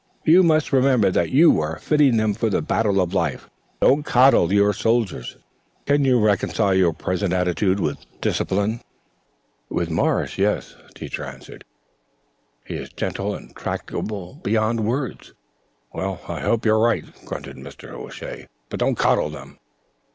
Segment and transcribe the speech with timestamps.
[0.23, 3.51] You must remember that you are fitting them for the battle of life.
[3.81, 5.37] Don't coddle your soldiers.
[5.85, 8.81] Can you reconcile your present attitude with discipline?"
[9.69, 11.63] "With Morris yes," Teacher answered.
[12.65, 15.33] "He is gentle and tractable beyond words."
[15.93, 17.91] "Well, I hope you're right," grunted Mr.
[17.93, 19.59] O'Shea, "but don't coddle them."